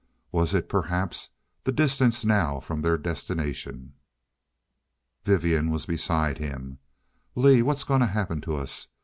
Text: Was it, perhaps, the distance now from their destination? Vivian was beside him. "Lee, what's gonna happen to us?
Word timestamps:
Was 0.31 0.55
it, 0.55 0.67
perhaps, 0.67 1.29
the 1.63 1.71
distance 1.71 2.25
now 2.25 2.59
from 2.59 2.81
their 2.81 2.97
destination? 2.97 3.93
Vivian 5.25 5.69
was 5.69 5.85
beside 5.85 6.39
him. 6.39 6.79
"Lee, 7.35 7.61
what's 7.61 7.83
gonna 7.83 8.07
happen 8.07 8.41
to 8.41 8.55
us? 8.57 8.87